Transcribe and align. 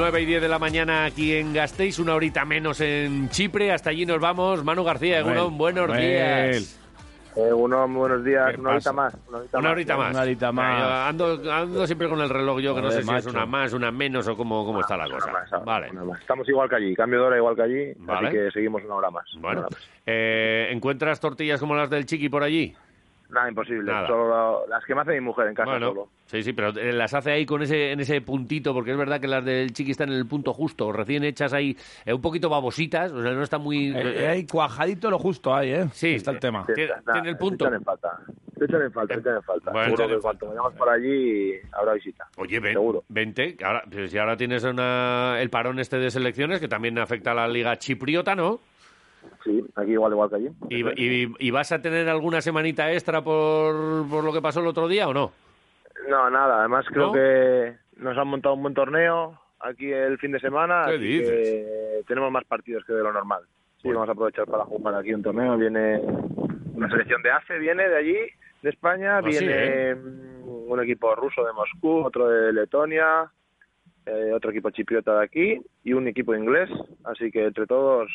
9 0.00 0.22
y 0.22 0.24
10 0.24 0.40
de 0.40 0.48
la 0.48 0.58
mañana 0.58 1.04
aquí 1.04 1.34
en 1.34 1.52
Gasteiz, 1.52 1.98
una 1.98 2.14
horita 2.14 2.46
menos 2.46 2.80
en 2.80 3.28
Chipre. 3.28 3.70
Hasta 3.70 3.90
allí 3.90 4.06
nos 4.06 4.18
vamos. 4.18 4.64
Manu 4.64 4.82
García, 4.82 5.18
Egunon, 5.18 5.58
buenos 5.58 5.94
días. 5.94 6.80
Eh, 7.36 7.52
uno, 7.52 7.86
buenos 7.86 8.24
días, 8.24 8.54
¿Qué 8.54 8.60
una 8.60 8.70
horita 8.70 8.92
más. 8.94 9.14
Una 9.28 9.38
horita 9.38 9.58
Una 9.58 9.68
más. 9.68 9.72
horita 9.72 9.96
más. 9.98 10.10
Una 10.12 10.22
horita 10.22 10.52
más. 10.52 11.08
Ando, 11.10 11.52
ando 11.52 11.86
siempre 11.86 12.08
con 12.08 12.18
el 12.22 12.30
reloj 12.30 12.60
yo, 12.60 12.74
que 12.74 12.80
no 12.80 12.90
sé 12.90 13.02
si 13.02 13.14
es 13.14 13.26
una 13.26 13.44
más, 13.44 13.74
una 13.74 13.90
menos 13.90 14.26
o 14.26 14.34
cómo, 14.38 14.64
cómo 14.64 14.80
está 14.80 14.96
la 14.96 15.04
cosa. 15.06 15.30
más, 15.30 15.64
Vale. 15.66 15.90
Estamos 16.18 16.48
igual 16.48 16.70
que 16.70 16.76
allí, 16.76 16.94
cambio 16.96 17.20
de 17.20 17.26
hora 17.26 17.36
igual 17.36 17.54
que 17.54 17.62
allí, 17.62 17.92
Vale. 17.98 18.28
así 18.28 18.36
que 18.38 18.50
seguimos 18.52 18.82
una 18.82 18.94
hora 18.94 19.10
más. 19.10 19.24
Bueno, 19.34 19.60
Una 19.60 19.66
hora 19.66 19.76
más. 19.76 19.88
eh, 20.06 20.68
¿encuentras 20.72 21.20
tortillas 21.20 21.60
como 21.60 21.74
las 21.76 21.90
del 21.90 22.06
Chiqui 22.06 22.30
por 22.30 22.42
allí? 22.42 22.74
Nada, 23.32 23.48
imposible. 23.48 23.92
Nada. 23.92 24.06
Solo 24.08 24.66
las 24.68 24.84
que 24.84 24.94
me 24.94 25.00
hace 25.02 25.12
mi 25.12 25.20
mujer 25.20 25.46
en 25.48 25.54
casa 25.54 25.70
Bueno, 25.70 25.88
solo. 25.88 26.08
sí, 26.26 26.42
sí, 26.42 26.52
pero 26.52 26.70
eh, 26.70 26.92
las 26.92 27.14
hace 27.14 27.30
ahí 27.32 27.46
con 27.46 27.62
ese, 27.62 27.92
en 27.92 28.00
ese 28.00 28.20
puntito, 28.20 28.74
porque 28.74 28.90
es 28.92 28.96
verdad 28.98 29.20
que 29.20 29.28
las 29.28 29.44
del 29.44 29.72
Chiqui 29.72 29.92
están 29.92 30.08
en 30.10 30.16
el 30.16 30.26
punto 30.26 30.52
justo, 30.52 30.90
recién 30.92 31.22
hechas 31.24 31.52
ahí, 31.52 31.76
eh, 32.04 32.12
un 32.12 32.20
poquito 32.20 32.48
babositas, 32.48 33.12
o 33.12 33.22
sea, 33.22 33.32
no 33.32 33.42
está 33.42 33.58
muy... 33.58 33.90
Eh, 33.96 34.22
eh, 34.24 34.28
hay 34.28 34.46
cuajadito 34.46 35.10
lo 35.10 35.18
justo 35.18 35.54
ahí, 35.54 35.70
¿eh? 35.72 35.86
Sí. 35.92 36.14
Está 36.14 36.32
el 36.32 36.40
tema. 36.40 36.64
Sí, 36.66 36.72
Tiene- 36.74 36.92
está- 36.98 37.12
tiene 37.12 37.28
el 37.30 37.36
punto. 37.36 37.64
Echan 37.66 37.74
en 37.76 37.84
falta. 37.84 38.18
Echan 38.60 38.82
en 38.82 38.92
falta, 38.92 39.14
echan 39.14 39.36
en 39.36 39.42
falta. 39.42 39.70
Bueno, 39.70 39.84
Seguro 39.96 40.02
echan 40.04 40.10
en 40.10 40.16
que 40.16 40.22
cuando 40.22 40.46
vayamos 40.48 40.74
por 40.74 40.88
allí 40.88 41.52
habrá 41.72 41.92
visita. 41.94 42.28
Oye, 42.36 42.60
ven, 42.60 42.72
Seguro. 42.74 43.04
vente, 43.08 43.56
que 43.56 43.64
ahora, 43.64 43.84
si 44.08 44.18
ahora 44.18 44.36
tienes 44.36 44.64
una, 44.64 45.36
el 45.40 45.48
parón 45.50 45.78
este 45.78 45.98
de 45.98 46.10
selecciones, 46.10 46.60
que 46.60 46.68
también 46.68 46.98
afecta 46.98 47.30
a 47.32 47.34
la 47.34 47.48
liga 47.48 47.76
chipriota, 47.78 48.34
¿no? 48.34 48.60
Sí, 49.44 49.64
aquí 49.74 49.92
igual 49.92 50.12
igual 50.12 50.28
que 50.30 50.36
allí. 50.36 50.48
¿Y, 50.68 50.84
y- 51.24 51.34
y 51.38 51.50
vas 51.50 51.72
a 51.72 51.80
tener 51.80 52.08
alguna 52.08 52.40
semanita 52.40 52.92
extra 52.92 53.22
por, 53.22 54.08
por 54.08 54.22
lo 54.24 54.32
que 54.32 54.42
pasó 54.42 54.60
el 54.60 54.66
otro 54.66 54.86
día 54.88 55.08
o 55.08 55.14
no? 55.14 55.32
No, 56.08 56.28
nada. 56.30 56.60
Además 56.60 56.84
creo 56.88 57.06
¿No? 57.08 57.12
que 57.12 57.76
nos 57.96 58.16
han 58.18 58.28
montado 58.28 58.54
un 58.54 58.62
buen 58.62 58.74
torneo 58.74 59.38
aquí 59.60 59.90
el 59.92 60.18
fin 60.18 60.32
de 60.32 60.40
semana. 60.40 60.84
¿Qué 60.86 60.94
así 60.96 61.04
dices? 61.04 61.30
que 61.30 62.04
tenemos 62.06 62.30
más 62.30 62.44
partidos 62.44 62.84
que 62.84 62.92
de 62.92 63.02
lo 63.02 63.12
normal. 63.12 63.42
Sí, 63.82 63.88
vamos 63.88 64.08
a 64.08 64.12
aprovechar 64.12 64.46
para 64.46 64.64
jugar 64.64 64.94
aquí 64.94 65.14
un 65.14 65.22
torneo. 65.22 65.56
Viene 65.56 66.00
una 66.74 66.88
selección 66.90 67.22
de 67.22 67.30
AFE, 67.30 67.58
viene 67.58 67.88
de 67.88 67.96
allí, 67.96 68.18
de 68.62 68.68
España. 68.70 69.18
Ah, 69.18 69.22
sí, 69.22 69.30
viene 69.30 69.90
¿eh? 69.90 69.94
un 69.94 70.80
equipo 70.82 71.14
ruso 71.14 71.44
de 71.44 71.52
Moscú, 71.54 72.04
otro 72.04 72.28
de 72.28 72.52
Letonia, 72.52 73.30
eh, 74.06 74.32
otro 74.34 74.50
equipo 74.50 74.70
chipriota 74.70 75.18
de 75.18 75.24
aquí 75.24 75.60
y 75.84 75.92
un 75.94 76.08
equipo 76.08 76.34
inglés. 76.34 76.68
Así 77.04 77.30
que 77.30 77.46
entre 77.46 77.66
todos 77.66 78.10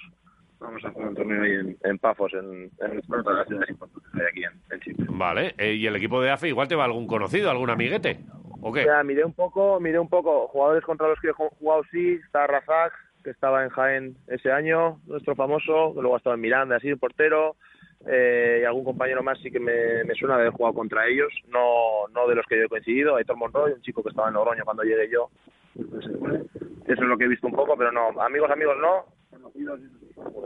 vamos 0.59 0.83
a 0.85 0.91
jugar 0.91 1.09
un 1.09 1.15
torneo 1.15 1.41
ahí 1.43 1.51
en, 1.51 1.77
en 1.83 1.97
Pafos, 1.99 2.33
en, 2.33 2.69
en 2.79 2.97
otra 2.99 3.31
de 3.33 3.37
las 3.39 3.47
ciudades 3.47 3.69
importantes 3.69 4.11
que 4.13 4.21
hay 4.21 4.27
aquí 4.27 4.43
en, 4.43 4.73
en 4.73 4.79
Chipre. 4.81 5.05
Vale, 5.09 5.55
eh, 5.57 5.73
y 5.73 5.87
el 5.87 5.95
equipo 5.95 6.21
de 6.21 6.31
AFE 6.31 6.47
igual 6.49 6.67
te 6.67 6.75
va 6.75 6.85
algún 6.85 7.07
conocido, 7.07 7.49
algún 7.49 7.69
amiguete, 7.69 8.19
¿o 8.61 8.71
qué? 8.73 8.85
Ya, 8.85 9.03
miré 9.03 9.23
un 9.25 9.33
poco, 9.33 9.79
miré 9.79 9.99
un 9.99 10.09
poco. 10.09 10.47
Jugadores 10.47 10.83
contra 10.83 11.07
los 11.07 11.19
que 11.19 11.29
he 11.29 11.33
ju- 11.33 11.49
jugado 11.59 11.83
sí, 11.91 12.19
está 12.25 12.47
Razak, 12.47 12.93
que 13.23 13.29
estaba 13.31 13.63
en 13.63 13.69
Jaén 13.69 14.15
ese 14.27 14.51
año, 14.51 14.99
nuestro 15.07 15.35
famoso, 15.35 15.93
que 15.95 16.01
luego 16.01 16.15
ha 16.15 16.17
estado 16.17 16.35
en 16.35 16.41
Miranda, 16.41 16.75
así, 16.77 16.89
el 16.89 16.97
portero. 16.99 17.55
eh, 18.07 18.59
y 18.61 18.65
algún 18.65 18.83
compañero 18.83 19.23
más 19.23 19.39
sí 19.41 19.49
que 19.49 19.59
me, 19.59 20.03
me 20.03 20.13
suena 20.13 20.35
de 20.35 20.41
haber 20.41 20.53
jugado 20.53 20.75
contra 20.75 21.07
ellos, 21.07 21.33
no, 21.47 22.07
no 22.13 22.27
de 22.27 22.35
los 22.35 22.45
que 22.45 22.57
yo 22.57 22.65
he 22.65 22.69
coincidido. 22.69 23.15
Aitor 23.15 23.35
Monroy, 23.37 23.71
un 23.71 23.81
chico 23.81 24.03
que 24.03 24.09
estaba 24.09 24.27
en 24.27 24.35
Logroño 24.35 24.63
cuando 24.63 24.83
llegué 24.83 25.09
yo. 25.09 25.29
Eso 25.75 26.93
es 26.93 26.99
lo 26.99 27.17
que 27.17 27.25
he 27.25 27.27
visto 27.27 27.47
un 27.47 27.53
poco, 27.53 27.75
pero 27.75 27.91
no, 27.91 28.09
amigos, 28.21 28.51
amigos 28.51 28.75
no. 28.79 29.05
Conocidos, 29.31 29.79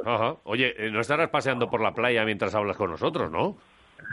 Ajá. 0.06 0.36
Oye, 0.44 0.74
eh, 0.78 0.92
no 0.92 1.00
estarás 1.02 1.30
paseando 1.30 1.70
por 1.70 1.82
la 1.82 1.94
playa 1.94 2.24
mientras 2.26 2.54
hablas 2.56 2.78
con 2.78 2.92
nosotros, 2.92 3.32
¿no? 3.32 3.58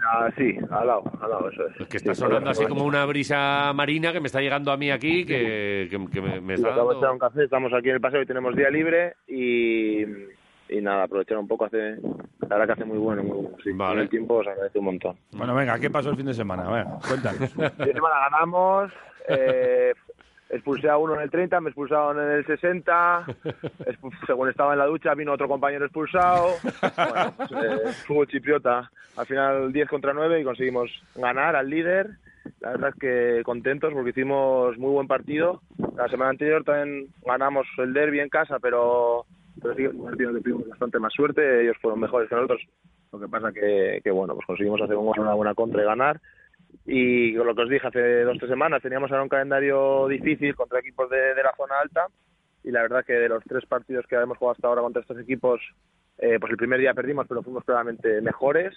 Ah, 0.08 0.28
sí, 0.36 0.56
al 0.70 0.86
lado, 0.86 1.03
al 1.20 1.31
lado, 1.31 1.48
eso 1.50 1.67
es. 1.69 1.81
Es 1.81 1.89
que 1.89 1.97
está 1.98 2.14
Sí, 2.14 2.20
sonando 2.20 2.50
así 2.50 2.67
como 2.67 2.84
una 2.84 3.05
brisa 3.06 3.73
marina 3.75 4.12
que 4.12 4.20
me 4.20 4.27
está 4.27 4.41
llegando 4.41 4.70
a 4.73 4.77
mí 4.77 4.91
aquí, 4.91 5.25
que, 5.25 5.89
que- 5.91 6.06
que 6.11 6.20
me, 6.20 6.41
me 6.41 6.55
está 6.55 6.69
Acabo 6.70 6.91
de 6.91 6.97
echar 6.98 7.12
un 7.12 7.19
dando... 7.19 7.34
café, 7.34 7.45
estamos 7.45 7.73
aquí 7.73 7.89
en 7.89 7.95
el 7.95 8.01
paseo 8.01 8.20
y 8.23 8.27
tenemos 8.27 8.55
día 8.57 8.68
libre 8.68 9.14
y, 9.29 10.02
y 10.02 10.80
nada, 10.83 11.05
aprovechar 11.05 11.39
un 11.39 11.46
poco, 11.48 11.64
hace, 11.67 11.96
la 12.40 12.48
verdad 12.58 12.67
que 12.67 12.73
hace 12.73 12.85
muy 12.85 12.98
bueno, 12.98 13.23
muy 13.23 13.36
bueno. 13.36 13.57
Sí, 13.63 13.70
Vale. 13.73 14.02
El 14.02 14.08
tiempo 14.08 14.35
os 14.35 14.46
agradece 14.46 14.79
un 14.79 14.85
montón. 14.86 15.17
Bueno, 15.33 15.55
venga, 15.55 15.79
¿qué 15.79 15.89
pasó 15.89 16.11
el 16.11 16.17
fin 16.17 16.27
de 16.27 16.35
semana? 16.35 16.67
A 16.69 16.73
ver, 16.73 16.86
cuéntanos. 17.07 17.40
Esta 17.57 17.85
semana 17.86 18.17
ganamos, 18.30 18.92
eh, 19.29 19.95
expulsé 20.48 20.89
a 20.89 20.96
uno 20.98 21.14
en 21.14 21.23
el 21.23 21.30
30, 21.30 21.61
me 21.61 21.70
expulsaron 21.70 22.18
en 22.20 22.30
el 22.30 22.46
60, 22.46 23.24
expu- 23.80 24.27
según 24.27 24.48
estaba 24.48 24.73
en 24.73 24.79
la 24.79 24.86
ducha 24.86 25.14
vino 25.14 25.33
otro 25.33 25.48
compañero 25.48 25.84
expulsado, 25.84 26.58
bueno, 26.62 27.34
pues, 27.36 27.51
eh, 27.52 27.92
fútbol 28.07 28.29
chipriota, 28.29 28.90
al 29.17 29.27
final 29.27 29.73
10 29.73 29.89
contra 29.89 30.12
9 30.12 30.40
y 30.40 30.45
conseguimos 30.45 30.90
ganar 31.14 31.57
al 31.57 31.68
líder, 31.68 32.11
la 32.61 32.70
verdad 32.70 32.90
es 32.90 33.01
que 33.01 33.42
contentos 33.45 33.92
porque 33.92 34.11
hicimos 34.11 34.77
muy 34.79 34.92
buen 34.92 35.08
partido, 35.08 35.62
la 35.96 36.08
semana 36.08 36.30
anterior 36.30 36.63
también 36.63 37.08
ganamos 37.24 37.67
el 37.78 37.92
derby 37.92 38.20
en 38.20 38.28
casa, 38.28 38.58
pero, 38.61 39.24
pero 39.61 39.74
sí 39.74 39.86
un 39.86 40.05
partido 40.05 40.33
que 40.33 40.40
tuvimos 40.40 40.68
bastante 40.68 40.98
más 41.01 41.13
suerte, 41.13 41.63
ellos 41.63 41.77
fueron 41.80 41.98
mejores 42.01 42.28
que 42.28 42.34
nosotros, 42.36 42.63
lo 43.13 43.18
que 43.18 43.28
pasa 43.28 43.52
que, 43.52 44.01
que 44.05 44.11
bueno, 44.13 44.34
pues 44.34 44.46
conseguimos 44.46 44.80
hacer 44.80 44.96
una 44.96 45.34
buena 45.34 45.55
contra 45.55 45.83
y 45.83 45.86
ganar, 45.86 46.20
y 46.86 47.33
lo 47.33 47.55
que 47.55 47.63
os 47.63 47.69
dije 47.70 47.86
hace 47.86 48.23
dos 48.23 48.36
o 48.36 48.39
tres 48.39 48.51
semanas, 48.51 48.83
teníamos 48.83 49.11
ahora 49.11 49.23
un 49.24 49.29
calendario 49.29 50.07
difícil 50.08 50.55
contra 50.55 50.80
equipos 50.80 51.11
de, 51.11 51.35
de 51.35 51.42
la 51.42 51.52
zona 51.57 51.74
alta 51.80 52.07
y 52.64 52.70
la 52.70 52.83
verdad 52.83 53.05
que 53.05 53.13
de 53.14 53.29
los 53.29 53.42
tres 53.45 53.64
partidos 53.67 54.07
que 54.07 54.17
hemos 54.17 54.39
jugado 54.39 54.52
hasta 54.55 54.69
ahora 54.69 54.83
contra 54.83 55.02
estos 55.02 55.19
equipos, 55.19 55.61
eh, 56.19 56.39
pues 56.41 56.51
el 56.51 56.57
primer 56.57 56.80
día 56.80 56.95
perdimos, 56.95 57.27
pero 57.29 57.42
fuimos 57.42 57.64
claramente 57.64 58.20
mejores. 58.20 58.75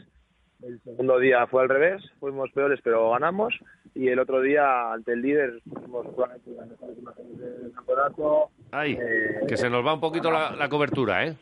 El 0.61 0.79
segundo 0.81 1.17
día 1.19 1.47
fue 1.47 1.61
al 1.63 1.69
revés, 1.69 2.03
fuimos 2.19 2.51
peores, 2.51 2.79
pero 2.83 3.11
ganamos. 3.11 3.57
Y 3.95 4.09
el 4.09 4.19
otro 4.19 4.41
día, 4.41 4.91
ante 4.91 5.13
el 5.13 5.21
líder, 5.21 5.61
fuimos 5.63 6.05
claramente 6.13 6.51
las 6.51 6.67
mejores 6.67 6.97
imágenes 6.97 7.37
del 7.39 7.71
campeonato. 7.73 8.49
Ay, 8.71 8.97
Eh, 9.01 9.39
que 9.47 9.55
se 9.57 9.69
nos 9.69 9.85
va 9.85 9.93
un 9.93 10.01
poquito 10.01 10.29
la, 10.29 10.51
la 10.51 10.67
cobertura, 10.67 11.25
¿eh? 11.25 11.35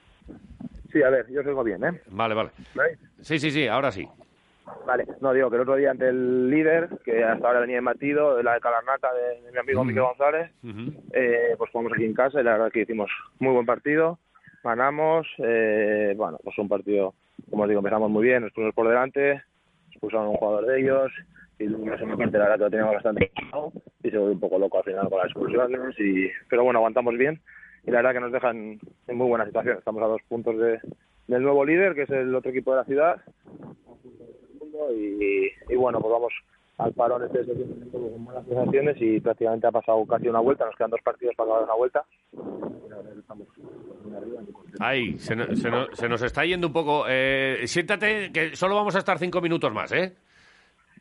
Sí, 0.92 1.02
a 1.02 1.10
ver, 1.10 1.26
yo 1.30 1.42
os 1.42 1.48
oigo 1.48 1.64
bien, 1.64 1.84
¿eh? 1.84 2.02
Vale, 2.12 2.36
vale. 2.36 2.52
Sí, 3.22 3.40
sí, 3.40 3.50
sí, 3.52 3.68
ahora 3.68 3.92
sí. 3.92 4.08
Vale, 4.86 5.06
no 5.22 5.34
digo 5.34 5.50
que 5.50 5.56
el 5.58 5.62
otro 5.62 5.76
día 5.76 5.92
ante 5.92 6.10
el 6.10 6.50
líder, 6.50 6.90
que 7.04 7.24
hasta 7.24 7.48
ahora 7.48 7.60
venía 7.62 7.78
embatido, 7.78 8.36
de 8.36 8.44
la 8.44 8.54
de 8.54 8.60
Calarnata 8.60 9.10
de, 9.14 9.42
de 9.42 9.52
mi 9.52 9.58
amigo 9.58 9.84
Miguel 9.84 10.04
González, 10.04 10.52
eh, 11.14 11.56
pues 11.58 11.72
jugamos 11.72 11.94
aquí 11.94 12.06
en 12.06 12.14
casa 12.14 12.40
y 12.40 12.44
la 12.44 12.54
verdad 12.54 12.72
que 12.72 12.82
hicimos 12.82 13.10
muy 13.40 13.54
buen 13.54 13.66
partido, 13.66 14.20
ganamos, 14.64 15.28
eh, 15.40 16.14
bueno, 16.18 16.38
pues 16.44 16.58
un 16.58 16.70
partido, 16.70 17.14
como 17.50 17.64
os 17.64 17.70
digo, 17.70 17.80
empezamos 17.80 18.10
muy 18.10 18.24
bien, 18.24 18.44
nos 18.44 18.52
pusimos 18.52 18.74
por 18.74 18.88
delante, 18.88 19.42
expulsaron 19.92 20.28
a 20.28 20.30
un 20.32 20.38
jugador 20.38 20.66
de 20.66 20.80
ellos 20.80 21.12
y 21.60 21.68
la 21.68 21.98
segunda 21.98 22.18
parte 22.18 22.38
la 22.38 22.44
verdad 22.44 22.58
que 22.58 22.64
lo 22.64 22.70
teníamos 22.70 22.94
bastante 22.96 23.32
y 24.04 24.10
se 24.10 24.18
volvió 24.18 24.34
un 24.34 24.40
poco 24.40 24.60
loco 24.60 24.78
al 24.78 24.84
final 24.84 25.10
con 25.10 25.18
las 25.18 25.28
expulsiones, 25.28 26.00
y, 26.00 26.30
pero 26.50 26.64
bueno, 26.64 26.80
aguantamos 26.80 27.18
bien 27.18 27.42
y 27.86 27.92
la 27.92 27.98
verdad 27.98 28.14
que 28.14 28.20
nos 28.20 28.32
dejan 28.32 28.80
en 29.08 29.18
muy 29.18 29.28
buena 29.28 29.46
situación, 29.46 29.78
estamos 29.78 30.04
a 30.04 30.08
dos 30.08 30.22
puntos 30.28 30.58
de, 30.58 30.80
del 31.28 31.44
nuevo 31.44 31.66
líder, 31.66 31.94
que 31.96 32.04
es 32.04 32.10
el 32.10 32.34
otro 32.36 32.52
equipo 32.52 32.72
de 32.72 32.78
la 32.78 32.86
ciudad, 32.86 33.22
mundo 34.78 34.94
y, 34.96 35.52
y 35.70 35.76
bueno, 35.76 36.00
pues 36.00 36.12
vamos 36.12 36.34
al 36.78 36.94
parón 36.94 37.24
este 37.24 37.40
de 37.40 37.46
septiembre 37.46 37.90
con 37.92 38.26
buenas 38.26 38.46
sensaciones 38.46 38.98
y 39.00 39.20
prácticamente 39.20 39.68
ha 39.68 39.72
pasado 39.72 40.06
casi 40.06 40.28
una 40.30 40.40
vuelta, 40.40 40.66
nos 40.66 40.76
quedan 40.76 40.92
dos 40.92 41.02
partidos 41.04 41.36
para 41.36 41.52
dar 41.54 41.64
una 41.64 41.74
vuelta. 41.76 42.06
Ay, 44.80 45.18
se, 45.18 45.36
no- 45.36 45.56
se 45.56 45.70
no- 45.70 45.88
se 45.94 46.08
nos 46.10 46.22
está 46.22 46.46
yendo 46.46 46.68
un 46.68 46.74
poco. 46.74 47.06
Eh, 47.08 47.62
siéntate, 47.66 48.32
que 48.32 48.56
solo 48.56 48.76
vamos 48.76 48.96
a 48.96 49.00
estar 49.00 49.18
cinco 49.18 49.42
minutos 49.42 49.74
más, 49.74 49.92
¿eh? 49.92 50.14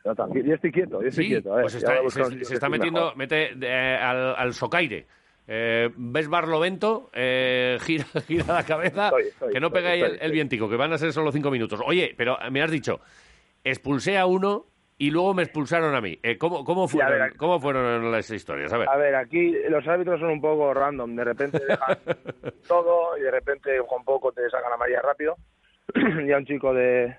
No, 0.05 0.15
yo 0.35 0.55
estoy 0.55 0.71
quieto, 0.71 1.03
yo 1.03 1.09
estoy 1.09 1.25
Sí, 1.25 1.31
quieto. 1.31 1.53
ver, 1.53 1.63
pues 1.63 1.75
está- 1.75 2.09
se, 2.11 2.45
se 2.45 2.55
está 2.55 2.69
metiendo, 2.69 3.13
mete 3.17 3.51
eh, 3.61 3.97
al, 4.01 4.37
al 4.37 4.55
socaire. 4.55 5.07
Eh, 5.49 5.91
¿Ves 5.97 6.29
Barlovento? 6.29 7.11
Eh, 7.13 7.77
gira, 7.85 8.05
gira 8.27 8.55
la 8.55 8.65
cabeza, 8.65 9.07
Estoy, 9.09 9.23
estoy, 9.25 9.53
que 9.53 9.61
no 9.61 9.67
estoy, 9.69 9.83
estoy, 9.85 10.11
el, 10.17 10.19
el 10.23 10.33
vientico, 10.33 10.69
que 10.69 10.77
van 10.77 10.93
a 10.93 10.99
ser 10.99 11.13
solo 11.13 11.33
cinco 11.33 11.51
minutos. 11.51 11.81
Oye, 11.85 12.15
pero 12.17 12.37
me 12.51 12.63
has 12.63 12.71
dicho, 12.71 13.01
expulsé 13.71 14.17
a 14.17 14.27
uno 14.27 14.67
y 14.99 15.11
luego 15.11 15.35
me 15.35 15.43
expulsaron 15.43 15.95
a 15.95 16.01
mí. 16.01 16.19
Eh, 16.23 16.39
¿cómo, 16.39 16.65
cómo, 16.65 16.89
Sí, 16.89 16.97
fueron, 16.97 17.19
ver, 17.19 17.37
¿Cómo 17.37 17.61
fueron 17.61 18.11
las 18.11 18.31
historias? 18.31 18.73
A 18.73 18.79
ver. 18.79 18.89
A 18.89 18.97
ver, 18.97 19.15
aquí 19.15 19.55
los 19.69 19.87
árbitros 19.87 20.21
son 20.21 20.31
un 20.31 20.41
poco 20.41 20.73
random, 20.73 21.17
de 21.17 21.25
repente 21.25 21.59
dejan 21.69 21.99
todo 22.67 23.19
y 23.19 23.23
de 23.23 23.31
repente 23.31 23.79
con 23.89 24.05
poco 24.05 24.33
te 24.33 24.49
sacan 24.49 24.73
a 24.73 24.77
María 24.77 25.03
rápido. 25.03 25.37
y 26.27 26.33
a 26.33 26.39
un 26.39 26.47
chico 26.47 26.73
de 26.73 27.17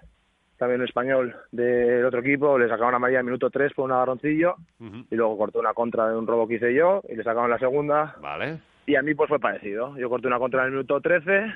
también 0.57 0.81
español 0.81 1.35
del 1.51 2.03
otro 2.03 2.21
equipo 2.21 2.57
le 2.57 2.67
sacaron 2.67 2.95
a 2.95 2.99
María 2.99 3.19
en 3.19 3.25
minuto 3.25 3.49
3 3.49 3.73
por 3.73 3.85
un 3.85 3.91
agarroncillo 3.91 4.55
y 4.79 5.15
luego 5.15 5.37
cortó 5.37 5.59
una 5.59 5.75
contra 5.75 6.09
de 6.09 6.17
un 6.17 6.25
robo 6.25 6.47
que 6.47 6.55
hice 6.55 6.73
yo 6.73 7.03
y 7.07 7.15
le 7.15 7.23
sacaron 7.23 7.51
la 7.51 7.59
segunda 7.59 8.15
Vale. 8.19 8.59
Y 8.87 8.95
a 8.95 9.01
mí 9.01 9.13
pues 9.13 9.27
fue 9.27 9.39
parecido. 9.39 9.95
Yo 9.97 10.09
corté 10.09 10.27
una 10.27 10.39
contra 10.39 10.61
en 10.61 10.67
el 10.67 10.71
minuto 10.71 10.99
13 10.99 11.53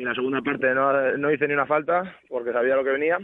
y 0.00 0.02
en 0.02 0.08
la 0.08 0.14
segunda 0.14 0.40
parte 0.40 0.72
no, 0.74 1.16
no 1.18 1.30
hice 1.30 1.46
ni 1.46 1.52
una 1.52 1.66
falta 1.66 2.16
porque 2.28 2.52
sabía 2.52 2.74
lo 2.74 2.82
que 2.82 2.90
venía. 2.92 3.18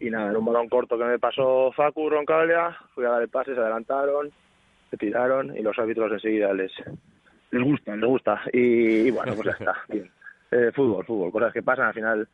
Y 0.00 0.10
nada, 0.10 0.30
en 0.30 0.36
un 0.36 0.44
balón 0.44 0.68
corto 0.68 0.98
que 0.98 1.04
me 1.04 1.18
pasó 1.20 1.70
Facu 1.70 2.10
Roncaglia, 2.10 2.76
fui 2.92 3.04
a 3.04 3.10
dar 3.10 3.22
el 3.22 3.28
pase, 3.28 3.54
se 3.54 3.60
adelantaron, 3.60 4.30
se 4.90 4.96
tiraron 4.96 5.56
y 5.56 5.62
los 5.62 5.78
árbitros 5.78 6.10
enseguida 6.10 6.52
les, 6.54 6.72
les 7.52 7.62
gusta, 7.62 7.94
les 7.94 8.04
gusta. 8.08 8.40
Y, 8.52 9.06
y 9.06 9.10
bueno, 9.12 9.34
pues 9.36 9.46
ya 9.46 9.52
está. 9.52 9.74
Bien. 9.88 10.10
Eh, 10.50 10.72
fútbol, 10.74 11.04
fútbol, 11.04 11.30
cosas 11.30 11.52
que 11.52 11.62
pasan. 11.62 11.86
Al 11.86 11.94
final, 11.94 12.28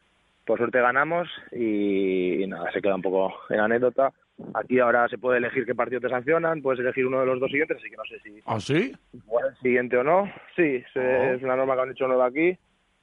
por 0.47 0.57
suerte 0.57 0.81
ganamos 0.81 1.29
y, 1.53 2.43
y 2.43 2.47
nada, 2.47 2.73
se 2.73 2.81
queda 2.81 2.95
un 2.95 3.03
poco 3.03 3.35
en 3.51 3.61
anécdota. 3.61 4.11
Aquí 4.55 4.79
ahora 4.79 5.07
se 5.09 5.19
puede 5.19 5.39
elegir 5.39 5.67
qué 5.67 5.75
partido 5.75 6.01
te 6.01 6.09
sancionan, 6.09 6.63
puedes 6.63 6.81
elegir 6.81 7.05
uno 7.07 7.21
de 7.21 7.27
los 7.27 7.41
dos 7.41 7.51
siguientes, 7.51 7.77
así 7.77 7.91
que 7.91 7.97
no 7.97 8.05
sé 8.05 8.19
si 8.21 8.41
¿Ah, 8.47 8.59
sí? 8.61 8.95
igual 9.13 9.25
jugar 9.27 9.47
el 9.51 9.57
siguiente 9.59 9.97
o 9.99 10.05
no. 10.05 10.33
Sí, 10.57 10.83
se- 10.95 11.01
Oh. 11.01 11.35
es 11.35 11.43
una 11.43 11.57
norma 11.57 11.75
que 11.75 11.81
han 11.83 11.91
hecho 11.91 12.07
nueva 12.09 12.27
aquí. 12.27 12.57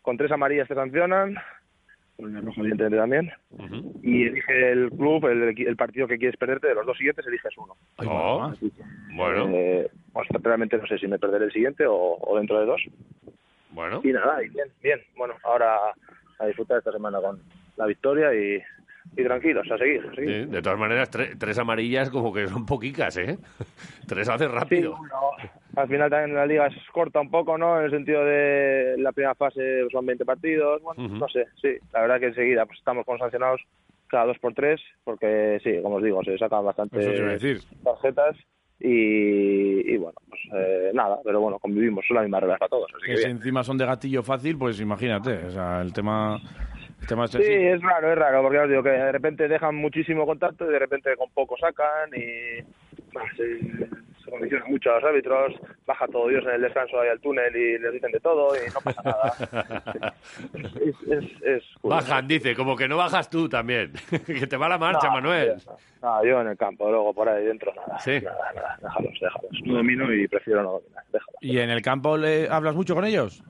Con 0.05 0.17
tres 0.17 0.31
amarillas 0.31 0.67
te 0.67 0.75
sancionan, 0.75 1.33
con 2.15 2.25
una 2.27 2.39
roja 2.39 2.61
evidentemente 2.61 2.95
también. 2.97 3.31
Y 4.03 4.27
elige 4.27 4.71
el 4.71 4.91
club, 4.91 5.25
el, 5.25 5.75
partido 5.75 6.07
que 6.07 6.19
quieres 6.19 6.37
perderte, 6.37 6.67
de 6.67 6.75
los 6.75 6.85
dos 6.85 6.95
siguientes 6.95 7.25
eliges 7.25 7.57
uno. 7.57 7.75
Oh, 8.07 8.53
bueno, 9.15 9.49
Eh, 9.51 9.89
pues 10.13 10.27
realmente 10.43 10.77
no 10.77 10.85
sé 10.85 10.99
si 10.99 11.07
me 11.07 11.17
perderé 11.17 11.45
el 11.45 11.51
siguiente 11.51 11.87
o, 11.87 12.17
o 12.21 12.37
dentro 12.37 12.59
de 12.59 12.67
dos. 12.67 12.81
bueno. 13.71 14.01
Y 14.03 14.09
nada, 14.13 14.43
y 14.43 14.49
bien, 14.49 14.67
bien. 14.83 14.99
Bueno, 15.17 15.33
ahora 15.43 15.75
a 16.37 16.45
disfrutar 16.45 16.77
esta 16.77 16.91
semana 16.91 17.19
con 17.19 17.41
la 17.75 17.87
victoria 17.87 18.31
y, 18.31 18.61
y 19.17 19.23
tranquilos, 19.23 19.65
a 19.71 19.77
seguir, 19.79 20.05
a 20.07 20.13
seguir. 20.13 20.45
Sí, 20.45 20.51
de 20.51 20.61
todas 20.61 20.77
maneras, 20.77 21.09
tre- 21.11 21.35
tres 21.37 21.57
amarillas 21.57 22.11
como 22.11 22.31
que 22.31 22.47
son 22.47 22.63
poquicas, 22.67 23.17
¿eh? 23.17 23.39
tres 24.07 24.29
hace 24.29 24.45
Sí, 24.45 24.51
rápido. 24.51 24.97
Al 25.75 25.87
final 25.87 26.09
también 26.09 26.35
la 26.35 26.45
liga 26.45 26.67
es 26.67 26.75
corta 26.91 27.19
un 27.19 27.29
poco, 27.29 27.57
¿no? 27.57 27.77
En 27.79 27.85
el 27.85 27.91
sentido 27.91 28.23
de 28.25 28.95
la 28.97 29.11
primera 29.11 29.35
fase 29.35 29.87
son 29.91 30.05
20 30.05 30.25
partidos, 30.25 30.81
bueno, 30.81 31.07
no 31.07 31.27
sé, 31.29 31.45
sí, 31.61 31.69
la 31.93 32.01
verdad 32.01 32.19
que 32.19 32.27
enseguida 32.27 32.65
pues 32.65 32.79
estamos 32.79 33.05
con 33.05 33.17
sancionados 33.19 33.61
cada 34.07 34.25
dos 34.25 34.37
por 34.39 34.53
tres, 34.53 34.79
porque 35.03 35.59
sí, 35.63 35.79
como 35.81 35.95
os 35.95 36.03
digo, 36.03 36.23
se 36.23 36.37
sacan 36.37 36.63
bastante 36.63 36.99
Eso 36.99 37.11
te 37.11 37.17
iba 37.17 37.29
a 37.29 37.33
decir. 37.33 37.59
tarjetas 37.83 38.37
y, 38.79 39.93
y 39.93 39.97
bueno, 39.97 40.17
pues 40.29 40.41
eh, 40.53 40.91
nada, 40.93 41.19
pero 41.23 41.39
bueno, 41.41 41.59
convivimos, 41.59 42.05
son 42.07 42.15
las 42.15 42.23
mismas 42.25 42.41
reglas 42.41 42.59
para 42.59 42.69
todos, 42.69 42.91
así 42.93 43.05
que 43.05 43.11
Que 43.11 43.17
si 43.17 43.25
bien. 43.25 43.37
encima 43.37 43.63
son 43.63 43.77
de 43.77 43.85
gatillo 43.85 44.21
fácil, 44.21 44.57
pues 44.57 44.79
imagínate. 44.81 45.45
O 45.45 45.49
sea, 45.51 45.81
el 45.81 45.91
tema, 45.93 46.37
el 47.01 47.07
tema 47.07 47.25
es 47.25 47.31
Sí, 47.31 47.37
así. 47.37 47.51
es 47.53 47.81
raro, 47.81 48.11
es 48.11 48.17
raro, 48.17 48.41
porque 48.43 48.59
os 48.59 48.69
digo 48.69 48.83
que 48.83 48.89
de 48.89 49.11
repente 49.11 49.47
dejan 49.47 49.75
muchísimo 49.75 50.25
contacto 50.25 50.65
y 50.69 50.73
de 50.73 50.79
repente 50.79 51.15
con 51.15 51.29
poco 51.31 51.55
sacan 51.57 52.09
y 52.15 52.61
bueno, 53.13 53.29
condiciona 54.35 54.65
mucho 54.65 54.91
a 54.91 54.95
los 54.95 55.03
árbitros, 55.03 55.53
baja 55.85 56.07
todo 56.07 56.27
Dios 56.27 56.43
en 56.45 56.51
el 56.51 56.61
descanso 56.61 56.99
ahí 56.99 57.09
al 57.09 57.19
túnel 57.19 57.55
y 57.55 57.79
les 57.79 57.93
dicen 57.93 58.11
de 58.11 58.19
todo 58.19 58.53
y 58.55 58.71
no 58.73 58.81
pasa 58.81 59.01
nada. 59.03 60.13
es, 60.53 60.95
es, 61.09 61.41
es. 61.41 61.63
Bajan, 61.81 62.27
dice, 62.27 62.55
como 62.55 62.75
que 62.75 62.87
no 62.87 62.97
bajas 62.97 63.29
tú 63.29 63.47
también. 63.47 63.93
que 64.25 64.47
te 64.47 64.57
va 64.57 64.69
la 64.69 64.77
marcha, 64.77 65.07
No, 65.07 65.13
Manuel. 65.13 65.55
No, 66.01 66.23
yo 66.25 66.41
en 66.41 66.47
el 66.47 66.57
campo, 66.57 66.89
luego 66.89 67.13
por 67.13 67.29
ahí 67.29 67.45
dentro 67.45 67.73
nada. 67.73 67.97
Sí. 67.99 68.19
Nada, 68.21 68.53
nada, 68.53 68.77
déjalos, 68.81 69.13
déjalos. 69.19 69.51
No 69.63 69.75
domino 69.75 70.13
y 70.13 70.27
prefiero 70.27 70.63
no 70.63 70.71
dominar, 70.73 71.03
déjalos. 71.11 71.35
¿Y 71.41 71.59
en 71.59 71.69
el 71.69 71.81
campo 71.81 72.17
le 72.17 72.49
hablas 72.49 72.75
mucho 72.75 72.93
con 72.93 73.05
ellos? 73.05 73.43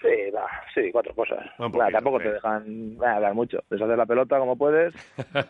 Sí, 0.00 0.30
va, 0.30 0.46
sí, 0.74 0.90
cuatro 0.92 1.14
cosas. 1.14 1.46
Poquito, 1.56 1.86
tampoco 1.90 2.18
sí. 2.18 2.24
te 2.24 2.32
dejan 2.34 2.96
nada, 2.96 3.16
hablar 3.16 3.34
mucho. 3.34 3.64
Les 3.70 3.80
haces 3.80 3.96
la 3.96 4.04
pelota 4.04 4.38
como 4.38 4.56
puedes 4.56 4.94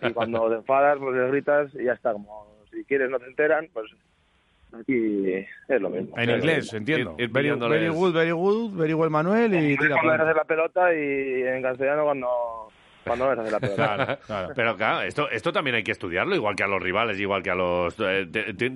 y 0.03 0.13
cuando 0.13 0.49
te 0.49 0.57
enfadas 0.57 0.99
pues 0.99 1.17
les 1.17 1.31
gritas 1.31 1.75
y 1.75 1.85
ya 1.85 1.93
está. 1.93 2.13
Como 2.13 2.54
si 2.75 2.85
quieres 2.85 3.11
no 3.11 3.19
te 3.19 3.27
enteran, 3.27 3.69
pues 3.73 3.91
aquí 4.79 5.35
es 5.69 5.81
lo 5.81 5.91
mismo. 5.91 6.19
En 6.19 6.31
inglés, 6.31 6.65
mismo. 6.65 6.79
entiendo. 6.79 7.17
Ir- 7.17 7.23
ir 7.23 7.31
very, 7.31 7.51
very 7.51 7.89
good, 7.89 8.13
very 8.13 8.31
good, 8.33 8.73
very 8.77 8.95
well 8.95 9.11
Manuel 9.11 9.55
y 9.55 9.77
tira 9.77 9.97
Cuando 9.97 10.11
para 10.11 10.25
haces 10.25 10.37
la 10.37 10.45
pelota 10.45 10.95
y 10.95 11.43
en 11.43 11.63
castellano 11.63 12.05
cuando, 12.05 12.29
cuando 13.05 13.31
les 13.31 13.39
haces 13.39 13.53
la 13.53 13.61
pelota. 13.61 13.77
Claro, 13.97 14.19
claro. 14.27 14.53
Pero 14.57 14.77
claro, 14.77 15.03
esto, 15.03 15.31
esto 15.31 15.53
también 15.53 15.77
hay 15.77 15.85
que 15.85 15.93
estudiarlo, 15.93 16.35
igual 16.35 16.57
que 16.57 16.65
a 16.65 16.67
los 16.67 16.83
rivales, 16.83 17.21
igual 17.21 17.43
que 17.43 17.51
a 17.51 17.55
los... 17.55 17.95
eh, 18.01 18.27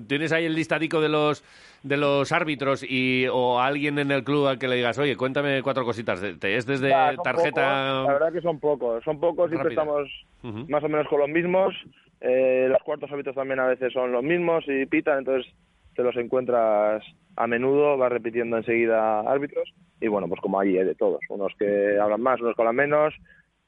¿Tienes 0.07 0.33
ahí 0.33 0.45
el 0.47 0.55
listadico 0.55 1.01
de 1.01 1.09
los 1.09 1.45
de 1.85 1.97
los 1.97 2.33
árbitros 2.33 2.83
y 2.83 3.27
o 3.31 3.61
alguien 3.61 4.01
en 4.01 4.11
el 4.11 4.25
club 4.25 4.49
al 4.49 4.59
que 4.59 4.67
le 4.67 4.75
digas, 4.75 4.99
oye, 4.99 5.17
cuéntame 5.17 5.63
cuatro 5.63 5.85
cositas? 5.85 6.21
¿Te- 6.41 6.57
¿Es 6.57 6.67
desde 6.67 6.89
Ya, 6.89 7.15
tarjeta...? 7.23 8.03
pocos, 8.03 8.07
la 8.07 8.13
verdad 8.15 8.33
que 8.33 8.41
son 8.41 8.59
pocos. 8.59 9.05
Son 9.05 9.21
pocos, 9.21 9.49
siempre 9.49 9.71
Rápida. 9.77 9.83
estamos 9.83 10.69
más 10.69 10.83
o 10.85 10.89
menos 10.89 11.07
con 11.09 11.21
los 11.21 11.29
mismos. 11.29 11.75
Eh, 12.21 12.67
los 12.69 12.83
cuartos 12.83 13.11
hábitos 13.13 13.35
también 13.35 13.61
a 13.61 13.67
veces 13.67 13.93
son 13.93 14.13
los 14.13 14.23
mismos 14.25 14.65
y 14.67 14.87
pitan, 14.87 15.19
entonces 15.19 15.53
te 15.95 16.03
los 16.03 16.17
encuentras 16.17 17.03
a 17.37 17.47
menudo, 17.47 17.97
vas 17.97 18.11
repitiendo 18.13 18.57
enseguida 18.57 19.21
árbitros. 19.21 19.73
Y 20.01 20.09
bueno, 20.09 20.29
pues 20.29 20.41
como 20.41 20.61
allí 20.61 20.79
hay 20.79 20.85
de 20.85 20.95
todos. 20.95 21.21
Unos 21.29 21.53
que 21.59 21.99
hablan 22.01 22.21
más, 22.21 22.41
unos 22.41 22.55
que 22.55 22.63
hablan 22.63 22.77
menos. 22.77 23.15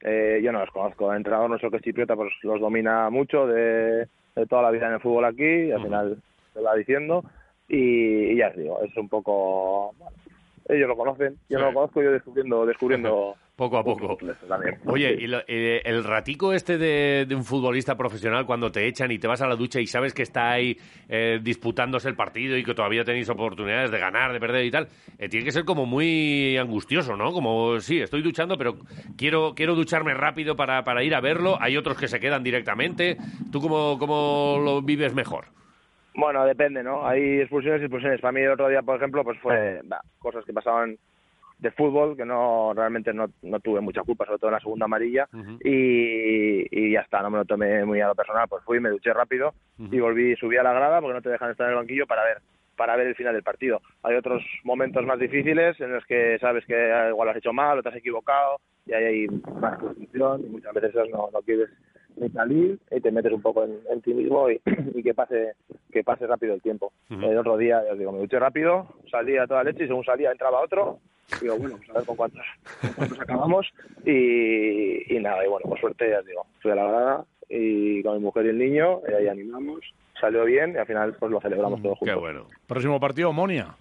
Eh, 0.01 0.39
yo 0.43 0.51
no 0.51 0.59
los 0.59 0.71
conozco. 0.71 1.11
El 1.11 1.17
entrenador 1.17 1.49
nuestro 1.49 1.69
que 1.69 1.77
es 1.77 1.83
chipriota 1.83 2.15
pues 2.15 2.31
los 2.43 2.59
domina 2.59 3.09
mucho 3.09 3.47
de, 3.47 4.07
de 4.35 4.45
toda 4.49 4.61
la 4.63 4.71
vida 4.71 4.87
en 4.87 4.93
el 4.93 4.99
fútbol 5.01 5.25
aquí 5.25 5.43
y 5.45 5.71
al 5.71 5.83
final 5.83 6.17
te 6.53 6.61
va 6.61 6.75
diciendo. 6.75 7.23
Y, 7.69 8.31
y 8.31 8.35
ya 8.37 8.47
os 8.49 8.55
digo, 8.57 8.81
es 8.83 8.95
un 8.97 9.07
poco... 9.07 9.93
bueno, 9.97 10.15
ellos 10.69 10.87
lo 10.87 10.95
conocen, 10.97 11.33
yo 11.49 11.57
Sí. 11.57 11.63
no 11.63 11.71
lo 11.71 11.73
conozco, 11.73 12.01
yo 12.01 12.11
descubriendo, 12.11 12.65
descubriendo 12.65 13.35
Poco 13.61 13.77
a 13.77 13.83
poco. 13.83 14.17
también. 14.49 14.79
Oye, 14.87 15.15
y 15.19 15.27
lo- 15.27 15.43
eh, 15.47 15.83
el 15.85 16.03
ratico 16.03 16.51
este 16.51 16.79
de, 16.79 17.27
de 17.27 17.35
un 17.35 17.43
futbolista 17.43 17.95
profesional 17.95 18.43
cuando 18.47 18.71
te 18.71 18.87
echan 18.87 19.11
y 19.11 19.19
te 19.19 19.27
vas 19.27 19.39
a 19.43 19.47
la 19.47 19.55
ducha 19.55 19.79
y 19.79 19.85
sabes 19.85 20.15
que 20.15 20.23
está 20.23 20.49
ahí 20.49 20.75
eh, 21.07 21.39
disputándose 21.43 22.09
el 22.09 22.15
partido 22.15 22.57
y 22.57 22.63
que 22.63 22.73
todavía 22.73 23.03
tenéis 23.03 23.29
oportunidades 23.29 23.91
de 23.91 23.99
ganar, 23.99 24.33
de 24.33 24.39
perder 24.39 24.65
y 24.65 24.71
tal, 24.71 24.87
eh, 25.19 25.29
tiene 25.29 25.45
que 25.45 25.51
ser 25.51 25.63
como 25.63 25.85
muy 25.85 26.57
angustioso, 26.57 27.15
¿no? 27.15 27.31
Como, 27.33 27.79
sí, 27.81 27.99
estoy 28.01 28.23
duchando, 28.23 28.57
pero 28.57 28.79
quiero, 29.15 29.53
quiero 29.55 29.75
ducharme 29.75 30.15
rápido 30.15 30.55
para, 30.55 30.83
para 30.83 31.03
ir 31.03 31.13
a 31.13 31.21
verlo. 31.21 31.55
Hay 31.61 31.77
otros 31.77 31.99
que 31.99 32.07
se 32.07 32.19
quedan 32.19 32.41
directamente. 32.41 33.17
¿Tú 33.51 33.61
cómo, 33.61 33.99
cómo 33.99 34.57
lo 34.59 34.81
vives 34.81 35.13
mejor? 35.13 35.45
Bueno, 36.15 36.43
depende, 36.45 36.81
¿no? 36.81 37.05
Hay 37.07 37.41
expulsiones 37.41 37.81
y 37.81 37.83
expulsiones. 37.83 38.19
Para 38.21 38.31
mí 38.31 38.41
el 38.41 38.49
otro 38.53 38.67
día, 38.69 38.81
por 38.81 38.97
ejemplo, 38.97 39.23
pues 39.23 39.37
fue 39.39 39.81
bah, 39.83 40.01
cosas 40.17 40.43
que 40.45 40.51
pasaban 40.51 40.97
de 41.61 41.71
fútbol 41.71 42.17
que 42.17 42.25
no 42.25 42.73
realmente 42.73 43.13
no, 43.13 43.27
no 43.43 43.59
tuve 43.59 43.79
mucha 43.81 44.01
culpa, 44.01 44.25
sobre 44.25 44.39
todo 44.39 44.49
en 44.49 44.55
la 44.55 44.59
segunda 44.59 44.85
amarilla 44.85 45.29
y, 45.63 46.67
y 46.71 46.91
ya 46.91 47.01
está, 47.01 47.21
no 47.21 47.29
me 47.29 47.37
lo 47.37 47.45
tomé 47.45 47.85
muy 47.85 48.01
a 48.01 48.07
lo 48.07 48.15
personal, 48.15 48.47
pues 48.49 48.63
fui, 48.65 48.79
me 48.79 48.89
duché 48.89 49.13
rápido 49.13 49.53
y 49.77 49.99
volví, 49.99 50.35
subí 50.35 50.57
a 50.57 50.63
la 50.63 50.73
grada 50.73 50.99
porque 50.99 51.13
no 51.13 51.21
te 51.21 51.29
dejan 51.29 51.51
estar 51.51 51.67
en 51.67 51.73
el 51.73 51.77
banquillo 51.77 52.07
para 52.07 52.23
ver 52.23 52.39
para 52.75 52.95
ver 52.95 53.07
el 53.07 53.15
final 53.15 53.33
del 53.35 53.43
partido. 53.43 53.79
Hay 54.01 54.15
otros 54.15 54.43
momentos 54.63 55.05
más 55.05 55.19
difíciles 55.19 55.79
en 55.79 55.93
los 55.93 56.03
que 56.05 56.39
sabes 56.39 56.65
que 56.65 56.73
igual 57.09 57.27
lo 57.27 57.31
has 57.31 57.37
hecho 57.37 57.53
mal 57.53 57.77
o 57.77 57.83
te 57.83 57.89
has 57.89 57.95
equivocado 57.95 58.59
y 58.87 58.93
ahí 58.93 59.03
hay 59.03 59.27
más 59.27 59.77
frustración 59.77 60.41
y 60.47 60.49
muchas 60.49 60.73
veces 60.73 60.95
no, 61.11 61.29
no 61.31 61.41
quieres 61.45 61.69
ni 62.17 62.29
salir 62.29 62.79
y 62.91 63.01
te 63.01 63.11
metes 63.11 63.31
un 63.33 63.41
poco 63.41 63.63
en, 63.63 63.79
en 63.91 64.01
ti 64.01 64.13
mismo 64.13 64.49
y, 64.49 64.59
y 64.95 65.03
que 65.03 65.13
pase 65.13 65.53
que 65.91 66.03
pase 66.03 66.25
rápido 66.27 66.53
el 66.53 66.61
tiempo. 66.61 66.91
El 67.09 67.37
otro 67.37 67.57
día, 67.57 67.81
ya 67.85 67.93
os 67.93 67.99
digo, 67.99 68.11
me 68.11 68.19
duché 68.19 68.39
rápido, 68.39 68.87
salí 69.09 69.37
a 69.37 69.45
toda 69.47 69.63
leche 69.63 69.83
y 69.83 69.87
según 69.87 70.03
salía 70.05 70.31
entraba 70.31 70.61
otro. 70.61 70.99
Digo, 71.41 71.57
bueno, 71.57 71.77
pues 71.77 71.89
a 71.89 71.93
ver 71.93 72.05
con 72.05 72.15
cuántos, 72.17 72.45
con 72.81 72.93
cuántos 72.93 73.19
acabamos. 73.19 73.67
Y, 74.05 75.15
y 75.15 75.19
nada, 75.19 75.45
y 75.45 75.49
bueno, 75.49 75.67
por 75.69 75.79
suerte, 75.79 76.09
ya 76.09 76.19
os 76.19 76.25
digo, 76.25 76.45
fui 76.61 76.71
a 76.71 76.75
la 76.75 76.83
grada 76.87 77.25
y 77.49 78.01
con 78.03 78.15
mi 78.15 78.19
mujer 78.23 78.45
y 78.45 78.49
el 78.49 78.57
niño, 78.57 79.01
y 79.09 79.13
ahí 79.13 79.27
animamos, 79.27 79.79
salió 80.19 80.45
bien 80.45 80.73
y 80.73 80.77
al 80.77 80.85
final 80.85 81.13
pues 81.19 81.31
lo 81.31 81.41
celebramos 81.41 81.81
todos 81.81 81.97
Qué 81.99 82.05
juntos. 82.11 82.21
bueno. 82.21 82.45
Próximo 82.67 82.99
partido, 82.99 83.33
Monia. 83.33 83.75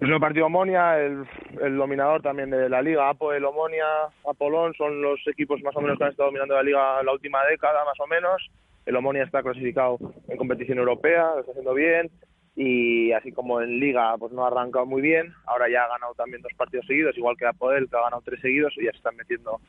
El 0.00 0.20
partido 0.20 0.46
Omonia, 0.46 0.98
el, 1.00 1.24
el 1.62 1.76
dominador 1.76 2.20
también 2.20 2.50
de 2.50 2.68
la 2.68 2.82
liga, 2.82 3.08
Apoel, 3.08 3.44
Omonia, 3.44 3.86
Apolón, 4.28 4.74
son 4.74 5.00
los 5.00 5.18
equipos 5.26 5.62
más 5.62 5.74
o 5.74 5.80
menos 5.80 5.96
que 5.96 6.04
han 6.04 6.10
estado 6.10 6.28
dominando 6.28 6.54
la 6.54 6.62
liga 6.62 7.02
la 7.02 7.12
última 7.12 7.42
década, 7.46 7.82
más 7.84 7.98
o 8.00 8.06
menos. 8.06 8.50
El 8.84 8.96
Omonia 8.96 9.24
está 9.24 9.42
clasificado 9.42 9.98
en 10.28 10.36
competición 10.36 10.78
europea, 10.78 11.30
lo 11.34 11.40
está 11.40 11.52
haciendo 11.52 11.72
bien, 11.72 12.10
y 12.54 13.12
así 13.12 13.32
como 13.32 13.60
en 13.62 13.80
liga 13.80 14.16
pues 14.18 14.32
no 14.32 14.44
ha 14.44 14.48
arrancado 14.48 14.84
muy 14.84 15.00
bien, 15.00 15.32
ahora 15.46 15.68
ya 15.68 15.84
ha 15.84 15.88
ganado 15.88 16.14
también 16.14 16.42
dos 16.42 16.52
partidos 16.56 16.86
seguidos, 16.86 17.16
igual 17.16 17.36
que 17.38 17.46
Apoel, 17.46 17.88
que 17.88 17.96
ha 17.96 18.02
ganado 18.02 18.22
tres 18.24 18.40
seguidos, 18.40 18.74
y 18.76 18.84
ya 18.84 18.90
se 18.92 18.98
están 18.98 19.16
metiendo 19.16 19.60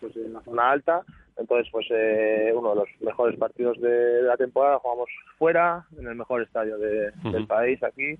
pues 0.00 0.14
en 0.16 0.34
la 0.34 0.40
zona 0.42 0.70
alta. 0.70 1.02
Entonces, 1.36 1.68
pues 1.72 1.86
eh, 1.90 2.52
uno 2.54 2.70
de 2.70 2.76
los 2.76 2.88
mejores 3.00 3.38
partidos 3.38 3.80
de 3.80 4.22
la 4.22 4.36
temporada 4.36 4.78
jugamos 4.78 5.08
fuera, 5.38 5.84
en 5.98 6.06
el 6.06 6.14
mejor 6.14 6.42
estadio 6.42 6.76
de- 6.78 7.10
del 7.32 7.46
país, 7.46 7.82
aquí, 7.82 8.14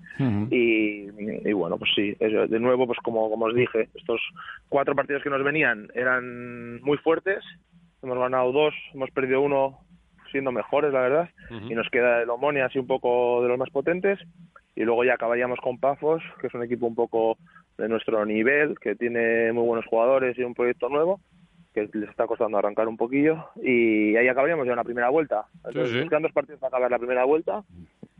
y, 0.51 1.09
y 1.49 1.53
bueno, 1.53 1.77
pues 1.77 1.91
sí, 1.95 2.15
eso, 2.19 2.47
de 2.47 2.59
nuevo, 2.59 2.87
pues 2.87 2.99
como, 2.99 3.29
como 3.29 3.45
os 3.45 3.55
dije, 3.55 3.89
estos 3.95 4.21
cuatro 4.69 4.95
partidos 4.95 5.23
que 5.23 5.29
nos 5.29 5.43
venían 5.43 5.89
eran 5.93 6.81
muy 6.81 6.97
fuertes, 6.97 7.43
hemos 8.03 8.17
ganado 8.17 8.51
dos, 8.51 8.73
hemos 8.93 9.11
perdido 9.11 9.41
uno 9.41 9.79
siendo 10.31 10.51
mejores, 10.51 10.93
la 10.93 11.01
verdad, 11.01 11.29
y 11.71 11.75
nos 11.75 11.89
queda 11.89 12.21
el 12.21 12.29
Omonia 12.29 12.65
así 12.65 12.79
un 12.79 12.87
poco 12.87 13.41
de 13.43 13.49
los 13.49 13.57
más 13.59 13.69
potentes, 13.69 14.17
y 14.75 14.83
luego 14.83 15.03
ya 15.03 15.15
acabaríamos 15.15 15.59
con 15.59 15.77
Pafos, 15.79 16.23
que 16.39 16.47
es 16.47 16.53
un 16.53 16.63
equipo 16.63 16.87
un 16.87 16.95
poco 16.95 17.37
de 17.77 17.89
nuestro 17.89 18.25
nivel, 18.25 18.79
que 18.79 18.95
tiene 18.95 19.51
muy 19.51 19.65
buenos 19.65 19.85
jugadores 19.87 20.37
y 20.37 20.43
un 20.43 20.53
proyecto 20.53 20.87
nuevo, 20.89 21.19
que 21.73 21.89
les 21.93 22.09
está 22.09 22.27
costando 22.27 22.57
arrancar 22.57 22.87
un 22.87 22.97
poquillo, 22.97 23.45
y 23.61 24.15
ahí 24.15 24.27
acabaríamos 24.27 24.65
ya 24.67 24.73
una 24.73 24.83
primera 24.83 25.09
vuelta. 25.09 25.45
Entonces, 25.65 25.91
sí. 25.91 25.99
nos 25.99 26.09
quedan 26.09 26.23
dos 26.23 26.33
partidos 26.33 26.59
para 26.59 26.69
acabar 26.69 26.91
la 26.91 26.99
primera 26.99 27.25
vuelta, 27.25 27.63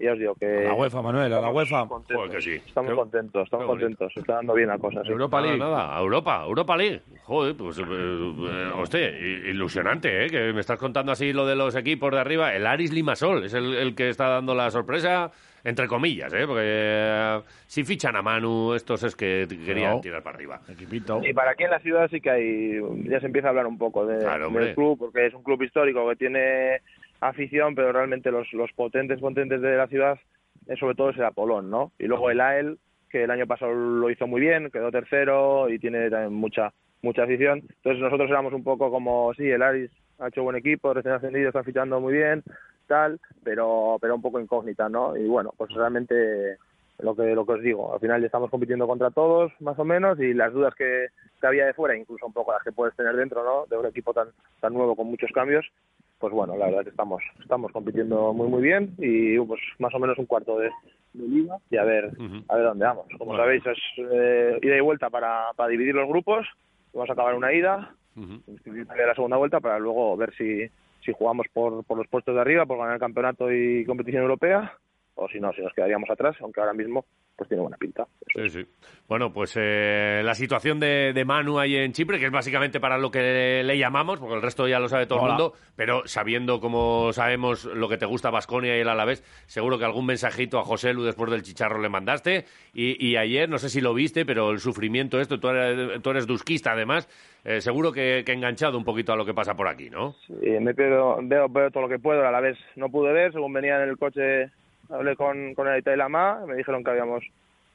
ya 0.04 0.14
os 0.14 0.20
digo 0.20 0.36
que... 0.36 0.46
A 0.46 0.70
la 0.70 0.74
UEFA, 0.74 1.02
Manuel, 1.02 1.34
a 1.34 1.42
la 1.42 1.50
UEFA. 1.50 1.88
Contentos. 1.88 2.18
Joder, 2.18 2.32
que 2.38 2.42
sí. 2.42 2.54
Estamos 2.66 2.90
Qué- 2.92 2.96
contentos, 2.96 3.44
estamos 3.44 3.68
bonito. 3.68 3.86
contentos. 3.88 4.14
Se 4.14 4.20
está 4.22 4.34
dando 4.36 4.54
bien 4.54 4.68
la 4.70 4.78
cosa. 4.78 5.02
sí. 5.04 5.10
Europa 5.10 5.42
League. 5.42 5.58
nada, 5.60 6.00
Europa, 6.00 6.44
Europa 6.46 6.78
League. 6.78 7.02
Joder, 7.24 7.56
pues, 7.56 7.78
eh, 7.80 7.84
eh, 7.88 8.72
hostia, 8.76 9.10
i- 9.10 9.50
ilusionante, 9.52 10.26
¿eh? 10.26 10.30
Que 10.30 10.54
me 10.54 10.60
estás 10.62 10.78
contando 10.80 11.12
así 11.12 11.34
lo 11.34 11.46
de 11.46 11.56
los 11.56 11.76
equipos 11.76 12.12
de 12.12 12.20
arriba. 12.20 12.54
El 12.56 12.66
Aris 12.68 12.92
Limasol 12.92 13.44
es 13.46 13.54
el, 13.54 13.74
el 13.76 13.96
que 13.96 14.10
está 14.10 14.28
dando 14.28 14.54
la 14.56 14.70
sorpresa, 14.72 15.32
entre 15.64 15.88
comillas, 15.88 16.34
¿eh? 16.34 16.46
Porque 16.48 16.62
eh, 16.66 17.40
si 17.68 17.84
fichan 17.84 18.16
a 18.16 18.22
Manu, 18.22 18.74
estos 18.74 19.04
es 19.04 19.16
que 19.16 19.48
querían 19.66 19.96
No. 19.96 20.02
tirar 20.02 20.24
para 20.24 20.36
arriba. 20.36 20.60
Equipito. 20.68 21.22
Y 21.24 21.34
para 21.34 21.52
aquí 21.52 21.64
en 21.66 21.70
la 21.72 21.80
ciudad 21.80 22.10
sí 22.10 22.20
que 22.20 22.30
hay, 22.32 22.80
ya 23.08 23.20
se 23.20 23.28
empieza 23.28 23.48
a 23.48 23.52
hablar 23.52 23.68
un 23.68 23.78
poco 23.78 24.06
de, 24.06 24.20
Claro, 24.20 24.48
hombre. 24.48 24.66
del 24.66 24.76
club, 24.76 24.98
porque 24.98 25.28
es 25.28 25.34
un 25.34 25.44
club 25.44 25.62
histórico 25.62 26.08
que 26.10 26.16
tiene 26.16 26.82
afición, 27.22 27.76
pero 27.76 27.94
realmente 27.94 28.32
los, 28.32 28.52
los 28.54 28.72
potentes 28.74 29.20
potentes 29.20 29.62
de 29.62 29.78
la 29.78 29.88
ciudad 29.88 30.20
eh, 30.68 30.76
sobre 30.78 30.96
todo 30.96 31.10
es 31.10 31.18
el 31.18 31.26
Apolón, 31.26 31.70
¿no? 31.70 31.92
Y 31.98 32.06
luego 32.06 32.30
el 32.30 32.42
AEL, 32.42 32.78
que 33.10 33.24
el 33.24 33.32
año 33.32 33.48
pasado 33.48 33.74
lo 33.74 34.10
hizo 34.10 34.28
muy 34.28 34.42
bien, 34.42 34.70
quedó 34.72 34.92
tercero 34.92 35.70
y 35.70 35.80
tiene 35.80 36.10
también 36.10 36.34
mucha 36.34 36.74
mucha 37.02 37.24
afición. 37.24 37.60
Entonces 37.60 38.02
nosotros 38.02 38.30
éramos 38.30 38.54
un 38.54 38.64
poco 38.64 38.92
como, 38.92 39.34
sí, 39.34 39.50
el 39.50 39.64
Aris 39.64 39.90
ha 40.20 40.28
hecho 40.28 40.44
buen 40.44 40.56
equipo, 40.56 40.94
recién 40.94 41.16
ascendido, 41.16 41.48
están 41.48 41.64
fichando 41.64 42.00
muy 42.00 42.14
bien, 42.14 42.44
tal, 42.88 43.20
pero 43.44 43.98
pero 44.00 44.16
un 44.16 44.22
poco 44.22 44.40
incógnita, 44.40 44.88
¿no? 44.88 45.18
Y 45.18 45.28
bueno, 45.28 45.52
pues 45.58 45.72
realmente 45.72 46.58
lo 47.00 47.16
que 47.16 47.34
lo 47.34 47.46
que 47.46 47.54
os 47.54 47.62
digo, 47.62 47.94
al 47.94 48.00
final 48.00 48.24
estamos 48.24 48.52
compitiendo 48.52 48.86
contra 48.88 49.10
todos, 49.10 49.52
más 49.62 49.78
o 49.80 49.84
menos, 49.84 50.20
y 50.20 50.34
las 50.34 50.54
dudas 50.54 50.76
que, 50.76 51.08
que 51.40 51.48
había 51.48 51.66
de 51.66 51.74
fuera, 51.74 51.98
incluso 51.98 52.28
un 52.28 52.34
poco 52.34 52.54
las 52.54 52.64
que 52.64 52.72
puedes 52.72 52.96
tener 52.96 53.16
dentro, 53.16 53.44
¿no? 53.44 53.66
De 53.66 53.78
un 53.78 53.88
equipo 53.88 54.14
tan 54.14 54.28
tan 54.60 54.74
nuevo 54.74 54.96
con 54.96 55.08
muchos 55.08 55.32
cambios, 55.32 55.66
pues 56.22 56.34
bueno, 56.34 56.56
la 56.56 56.68
verdad 56.68 56.84
que 56.84 56.92
estamos 56.92 57.22
estamos 57.42 57.72
compitiendo 57.74 58.32
muy 58.34 58.48
muy 58.48 58.62
bien 58.62 58.94
y 59.00 59.38
pues 59.40 59.60
más 59.80 59.94
o 59.94 60.00
menos 60.00 60.18
un 60.18 60.28
cuarto 60.28 60.58
de, 60.60 60.70
de 61.14 61.28
liga 61.28 61.58
y 61.70 61.78
a 61.78 61.84
ver 61.84 62.12
a 62.48 62.56
ver 62.56 62.66
dónde 62.66 62.86
vamos. 62.86 63.06
Como 63.18 63.32
Bueno. 63.32 63.44
sabéis 63.44 63.66
es 63.66 63.78
eh, 63.98 64.60
ida 64.62 64.78
y 64.78 64.82
vuelta 64.82 65.10
para, 65.10 65.48
para 65.56 65.70
dividir 65.70 65.96
los 65.96 66.08
grupos, 66.08 66.48
vamos 66.94 67.10
a 67.10 67.14
acabar 67.14 67.36
una 67.36 67.52
ida, 67.52 67.94
también 68.64 68.88
la 69.08 69.16
segunda 69.16 69.38
vuelta 69.38 69.60
para 69.60 69.80
luego 69.80 70.16
ver 70.16 70.34
si 70.36 70.70
si 71.04 71.12
jugamos 71.14 71.48
por, 71.52 71.84
por 71.84 71.98
los 71.98 72.08
puestos 72.08 72.36
de 72.36 72.42
arriba, 72.42 72.68
por 72.68 72.78
ganar 72.78 72.94
el 72.94 73.00
campeonato 73.00 73.52
y 73.52 73.84
competición 73.86 74.22
europea, 74.22 74.72
o 75.22 75.30
si 75.30 75.40
no, 75.40 75.54
si 75.54 75.62
nos 75.62 75.74
quedaríamos 75.74 76.10
atrás, 76.10 76.36
aunque 76.42 76.60
ahora 76.60 76.74
mismo 76.74 77.06
pues 77.36 77.48
tiene 77.48 77.62
buena 77.62 77.78
pinta. 77.78 78.08
Eso 78.28 78.44
Sí, 78.44 78.50
sí. 78.50 78.72
Bueno, 79.08 79.34
pues 79.34 79.58
eh, 79.58 80.22
la 80.24 80.36
situación 80.36 80.80
de, 80.80 81.12
de 81.14 81.26
Manu 81.26 81.60
ahí 81.60 81.76
en 81.76 81.92
Chipre, 81.92 82.20
que 82.20 82.26
es 82.26 82.32
básicamente 82.32 82.80
para 82.80 82.98
lo 82.98 83.10
que 83.10 83.64
le, 83.64 83.78
llamamos, 83.78 84.20
porque 84.20 84.36
el 84.36 84.42
resto 84.42 84.68
ya 84.68 84.80
lo 84.80 84.88
sabe 84.88 85.06
todo 85.06 85.22
el 85.22 85.28
mundo, 85.30 85.54
pero 85.76 86.04
sabiendo 86.06 86.60
como 86.60 87.12
sabemos 87.14 87.66
lo 87.66 87.90
que 87.90 87.98
te 87.98 88.06
gusta 88.06 88.30
Basconia 88.30 88.78
y 88.78 88.82
el 88.82 88.88
Alavés, 88.88 89.24
seguro 89.48 89.78
que 89.78 89.86
algún 89.86 90.06
mensajito 90.06 90.60
a 90.60 90.64
José 90.64 90.94
Lu 90.94 91.04
después 91.04 91.32
del 91.32 91.42
chicharro 91.42 91.82
le 91.82 91.90
mandaste. 91.90 92.46
Y, 92.74 93.06
y 93.06 93.18
ayer, 93.18 93.50
no 93.50 93.58
sé 93.58 93.70
si 93.70 93.82
lo 93.82 93.94
viste, 93.94 94.26
pero 94.26 94.52
el 94.52 94.60
sufrimiento 94.60 95.20
esto, 95.20 95.40
tú 95.40 95.50
eres, 95.50 96.02
tú 96.02 96.12
eres 96.12 96.28
dusquista 96.28 96.72
además, 96.72 97.10
eh, 97.44 97.60
seguro 97.60 97.92
que, 97.92 98.24
que 98.26 98.34
enganchado 98.34 98.78
un 98.78 98.86
poquito 98.86 99.14
a 99.14 99.16
lo 99.16 99.26
que 99.26 99.34
pasa 99.34 99.56
por 99.56 99.68
aquí, 99.68 99.90
¿no? 99.90 100.16
Y 100.42 100.52
me 100.60 100.74
veo, 100.74 101.18
veo 101.22 101.72
todo 101.72 101.84
lo 101.84 101.90
que 101.90 102.00
puedo, 102.00 102.26
a 102.26 102.32
la 102.32 102.40
vez 102.40 102.58
no 102.76 102.90
pude 102.90 103.12
ver, 103.12 103.34
según 103.34 103.52
venía 103.52 103.82
en 103.82 103.90
el 103.90 103.98
coche, 103.98 104.52
hablé 104.92 105.16
con, 105.16 105.54
con 105.56 105.68
el 105.68 105.84
y 105.86 105.96
Lama, 105.98 106.44
me 106.48 106.56
dijeron 106.56 106.84
que 106.84 106.92
habíamos 106.92 107.24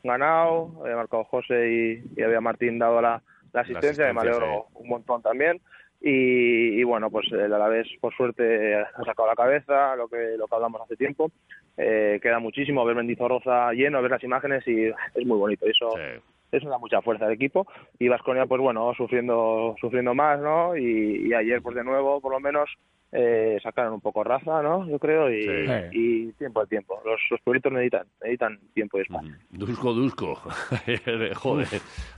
ganado, 0.03 0.71
había 0.83 0.97
marcado 0.97 1.25
José 1.25 1.71
y, 1.71 2.21
y 2.21 2.23
había 2.23 2.41
Martín 2.41 2.79
dado 2.79 3.01
la, 3.01 3.23
la 3.53 3.61
asistencia, 3.63 4.13
me 4.13 4.21
alegro 4.21 4.67
un 4.75 4.89
montón 4.89 5.23
también. 5.23 5.61
Y, 6.01 6.79
y 6.79 6.85
bueno, 6.85 7.11
pues 7.11 7.27
el 7.33 7.53
Alavés, 7.53 7.89
por 8.01 8.15
suerte, 8.15 8.75
ha 8.77 9.05
sacado 9.05 9.29
la 9.29 9.35
cabeza, 9.35 9.97
lo 9.97 10.09
que, 10.09 10.37
lo 10.37 10.47
que 10.47 10.55
hablamos 10.55 10.81
hace 10.83 10.95
tiempo. 10.97 11.31
Eh, 11.77 12.21
queda 12.23 12.39
muchísimo 12.39 12.85
ver 12.85 12.97
Mendizorroza 12.97 13.73
lleno, 13.73 14.03
ver 14.03 14.11
las 14.11 14.23
imágenes 14.23 14.67
y 14.69 14.87
es 14.87 15.27
muy 15.27 15.39
bonito. 15.39 15.67
Eso, 15.67 15.91
Sí. 15.97 16.21
eso 16.53 16.69
da 16.69 16.79
mucha 16.79 17.03
fuerza 17.03 17.27
al 17.27 17.33
equipo 17.33 17.67
y 17.99 18.09
Vasconia 18.09 18.47
pues 18.47 18.61
bueno 18.61 18.95
sufriendo 18.95 19.75
sufriendo 19.81 20.15
más 20.15 20.39
no 20.41 20.77
y, 20.77 21.27
y 21.29 21.35
ayer 21.35 21.61
pues 21.61 21.75
de 21.75 21.83
nuevo 21.83 22.21
por 22.21 22.31
lo 22.33 22.39
menos 22.41 22.71
eh, 23.13 23.59
sacaron 23.63 23.93
un 23.95 24.01
poco 24.01 24.25
raza 24.25 24.63
no 24.63 24.87
yo 24.89 24.99
creo 24.99 25.31
y, 25.31 25.43
Sí. 25.43 25.49
y 25.93 26.33
tiempo 26.33 26.61
al 26.61 26.69
tiempo 26.69 27.01
los, 27.05 27.21
los 27.31 27.41
pueblitos 27.41 27.73
necesitan 27.73 28.07
necesitan 28.21 28.59
tiempo 28.75 28.99
y 28.99 29.03
espacio 29.03 29.33
Dusco, 29.51 29.93
Dusco. 29.93 30.35
Joder. 31.35 31.69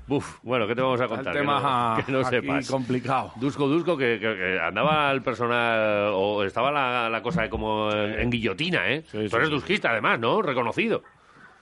Uf, 0.08 0.38
bueno, 0.42 0.66
¿qué 0.66 0.74
te 0.74 0.80
vamos 0.80 1.00
a 1.00 1.04
El 1.04 1.10
contar? 1.10 1.32
Que 1.32 1.38
tema 1.40 1.94
no- 1.98 2.04
que 2.04 2.12
no 2.12 2.20
aquí 2.20 2.30
sepas. 2.30 2.70
complicado. 2.70 3.32
Dusko 3.36 3.68
Dusko, 3.68 3.96
que, 3.96 4.18
que- 4.18 4.34
que 4.36 4.58
andaba 4.60 5.10
el 5.12 5.22
personal, 5.22 6.10
o 6.14 6.42
estaba 6.44 6.70
la, 6.72 7.08
la 7.10 7.22
cosa 7.22 7.42
de 7.42 7.50
como 7.50 7.90
en, 7.92 8.18
en 8.20 8.30
guillotina, 8.30 8.90
¿eh? 8.90 9.02
Sí, 9.02 9.18
Tú 9.24 9.28
sí, 9.28 9.36
eres 9.36 9.48
sí. 9.48 9.54
dusquista, 9.54 9.90
además, 9.90 10.18
¿no? 10.18 10.40
Reconocido. 10.42 11.02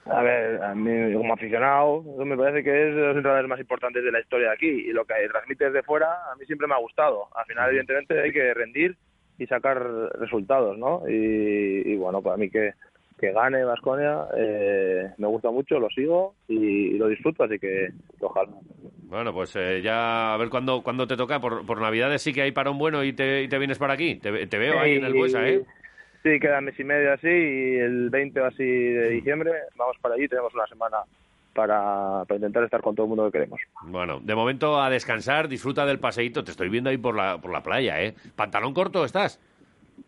A 0.09 0.23
ver, 0.23 0.62
a 0.62 0.73
mí 0.75 1.12
como 1.14 1.35
aficionado, 1.35 2.04
eso 2.14 2.25
me 2.25 2.37
parece 2.37 2.62
que 2.62 2.71
es 2.88 2.95
de 2.95 3.00
los 3.00 3.16
entrenadores 3.16 3.49
más 3.49 3.59
importantes 3.59 4.04
de 4.04 4.12
la 4.12 4.21
historia 4.21 4.49
de 4.49 4.54
aquí 4.54 4.68
y 4.68 4.92
lo 4.92 5.04
que 5.04 5.14
transmite 5.33 5.64
desde 5.66 5.83
fuera 5.83 6.30
a 6.33 6.37
mí 6.37 6.47
siempre 6.47 6.68
me 6.68 6.75
ha 6.75 6.78
gustado. 6.78 7.26
Al 7.37 7.45
final, 7.47 7.68
evidentemente, 7.71 8.21
hay 8.23 8.33
que 8.33 8.54
rendir 8.54 8.97
y 9.38 9.47
sacar 9.47 9.83
resultados, 10.19 10.78
¿no? 10.78 11.02
Y, 11.09 11.83
y 11.93 11.97
bueno, 11.97 12.23
para 12.23 12.37
mí 12.37 12.50
que, 12.50 12.73
que 13.19 13.33
gane 13.33 13.64
Vasconia 13.64 14.26
me 15.16 15.26
gusta 15.26 15.50
mucho, 15.50 15.78
lo 15.78 15.88
sigo 15.90 16.35
y, 16.49 16.57
y 16.57 16.99
lo 16.99 17.09
disfruto, 17.09 17.45
así 17.45 17.59
que 17.59 17.88
ojalá. 18.21 18.50
Bueno, 19.09 19.33
pues 19.33 19.55
eh, 19.55 19.83
ya 19.83 20.35
a 20.35 20.37
ver 20.37 20.49
cuándo, 20.49 20.83
cuándo 20.83 21.07
te 21.07 21.16
toca. 21.16 21.40
Por, 21.40 21.64
por 21.64 21.81
Navidades 21.81 22.23
sí 22.23 22.33
que 22.33 22.43
hay 22.43 22.52
para 22.52 22.71
un 22.71 22.78
bueno 22.78 23.05
y 23.05 23.12
te, 23.12 23.43
y 23.43 23.49
te 23.49 23.59
vienes 23.59 23.78
para 23.78 23.95
aquí. 23.95 24.16
Te, 24.16 24.47
te 24.47 24.59
veo 24.59 24.81
ahí 24.81 24.97
en 24.97 25.05
el 25.05 25.14
Buesa, 25.14 25.49
¿eh? 25.49 25.62
Sí, 26.25 26.40
queda 26.40 26.61
mes 26.61 26.78
y 26.81 26.83
medio 26.83 27.12
así 27.12 27.28
y 27.28 27.76
el 27.76 28.11
20 28.11 28.40
o 28.40 28.47
así 28.47 28.64
de 28.64 29.11
diciembre 29.11 29.52
vamos 29.76 29.97
para 30.00 30.16
allí, 30.16 30.26
tenemos 30.26 30.52
una 30.55 30.66
semana 30.66 30.97
para, 31.56 32.25
para 32.26 32.36
intentar 32.36 32.62
estar 32.62 32.80
con 32.80 32.94
todo 32.94 33.06
el 33.06 33.08
mundo 33.08 33.25
que 33.26 33.32
queremos. 33.32 33.60
Bueno, 33.82 34.20
de 34.20 34.34
momento 34.34 34.80
a 34.80 34.90
descansar, 34.90 35.48
disfruta 35.48 35.84
del 35.86 35.98
paseíto. 35.98 36.44
Te 36.44 36.52
estoy 36.52 36.68
viendo 36.68 36.90
ahí 36.90 36.98
por 36.98 37.16
la, 37.16 37.38
por 37.38 37.50
la 37.50 37.62
playa, 37.62 38.00
¿eh? 38.00 38.14
¿Pantalón 38.36 38.75
corto 38.75 39.04
estás? 39.04 39.40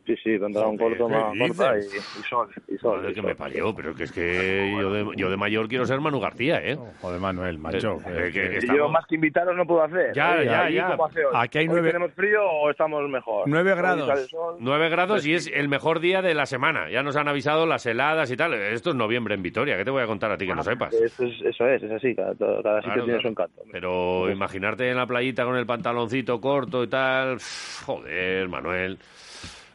Sí, 0.07 0.15
sí, 0.25 0.39
pantalón 0.39 0.79
Joder, 0.79 0.97
corto, 0.99 1.15
¿qué 1.33 1.39
más 1.39 1.49
corta 1.59 1.79
y, 1.79 1.83
sol. 2.29 2.49
Y 2.67 2.79
sol 2.79 2.97
Joder, 2.97 3.11
y 3.11 3.15
que 3.15 3.21
sol. 3.21 3.29
me 3.29 3.35
parió, 3.35 3.75
pero 3.75 3.95
que 3.95 4.05
es 4.05 4.13
que 4.13 4.75
yo 4.81 4.91
de, 4.91 5.07
yo 5.17 5.29
de 5.31 5.37
mayor 5.37 5.69
quiero 5.69 5.85
ser 5.85 6.01
Manu 6.01 6.19
García, 6.19 6.61
¿eh? 6.65 6.79
Joder, 7.03 7.21
Manuel, 7.21 7.59
macho. 7.59 7.99
Eh, 8.07 8.31
que- 8.33 8.33
que- 8.33 8.51
que- 8.51 8.59
que 8.61 8.67
Y 8.73 8.77
yo 8.77 8.89
más 8.89 9.05
que 9.07 9.17
invitaros 9.17 9.55
no 9.55 9.67
puedo 9.67 9.83
hacer. 9.83 10.15
Ya, 10.15 10.33
Oye, 10.37 10.45
ya, 10.47 10.71
ya. 10.71 10.97
Aquí 11.35 11.59
hay 11.59 11.65
¿Hoy 11.67 11.73
nueve- 11.73 11.89
tenemos 11.93 12.13
frío 12.15 12.43
o 12.43 12.71
estamos 12.71 13.07
mejor? 13.11 13.47
Nueve 13.49 13.75
grados. 13.75 14.31
9 14.61 14.89
grados 14.89 15.27
y 15.27 15.35
es 15.35 15.51
el 15.53 15.69
mejor 15.69 16.01
día 16.01 16.23
de 16.23 16.33
la 16.35 16.47
semana. 16.47 16.89
Ya 16.91 17.03
nos 17.03 17.17
han 17.17 17.29
avisado 17.29 17.67
las 17.67 17.85
heladas 17.85 18.31
y 18.31 18.37
tal. 18.37 18.55
Esto 18.55 18.91
es 18.91 18.97
noviembre 18.97 19.35
en 19.35 19.43
Vitoria. 19.43 19.77
¿Qué 19.77 19.85
te 19.85 19.91
voy 19.91 20.03
a 20.03 20.07
contar 20.07 20.31
a 20.33 20.39
ti 20.39 20.47
que 20.47 20.55
no 20.55 20.63
sepas? 20.63 20.95
Eso 20.95 21.25
es, 21.25 21.35
eso 21.43 21.67
es, 21.67 21.83
es 21.83 21.91
así, 21.93 22.15
cada, 22.15 22.35
cada 22.35 22.81
sitio 22.81 22.95
Claro, 22.95 23.05
tiene 23.05 23.05
claro. 23.05 23.21
su 23.23 23.29
encanto. 23.29 23.63
Pero 23.71 24.31
imaginarte 24.31 24.89
en 24.91 24.97
la 24.97 25.07
playita 25.07 25.45
con 25.45 25.57
el 25.57 25.67
pantaloncito 25.67 26.41
corto 26.41 26.83
y 26.85 26.89
tal. 26.89 27.39
Joder, 27.85 28.49
Manuel. 28.49 28.99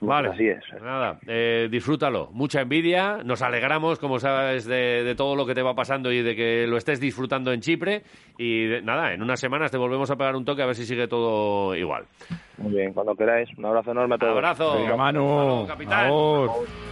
Vale. 0.08 0.30
Así 0.30 0.48
es. 0.48 0.64
Nada, 0.82 1.20
eh, 1.28 1.68
disfrútalo. 1.72 2.30
Mucha 2.32 2.62
envidia. 2.62 3.20
Nos 3.24 3.42
alegramos, 3.42 4.00
como 4.00 4.20
sabes, 4.20 4.66
de, 4.66 5.04
de 5.04 5.16
todo 5.16 5.36
lo 5.36 5.46
que 5.46 5.54
te 5.56 5.62
va 5.62 5.74
pasando 5.76 6.12
y 6.12 6.22
de 6.22 6.36
que 6.36 6.66
lo 6.68 6.78
estés 6.78 7.00
disfrutando 7.00 7.52
en 7.52 7.62
Chipre. 7.62 8.04
Y 8.38 8.66
de- 8.66 8.82
nada, 8.82 9.14
en 9.14 9.22
unas 9.22 9.40
semanas 9.40 9.72
te 9.72 9.78
volvemos 9.78 10.10
a 10.12 10.16
pegar 10.16 10.36
un 10.36 10.46
toque 10.46 10.62
a 10.62 10.66
ver 10.66 10.76
si 10.76 10.86
sigue 10.86 11.08
todo 11.08 11.76
igual. 11.76 12.06
Muy 12.58 12.74
bien, 12.74 12.94
cuando 12.94 13.16
queráis. 13.16 13.50
Un 13.58 13.66
abrazo 13.66 13.92
enorme 13.92 14.16
a 14.16 14.18
todos. 14.18 14.32
Abrazo. 14.34 14.78
Venga, 14.78 14.96
Manu. 14.96 15.66
Capitán. 15.68 16.10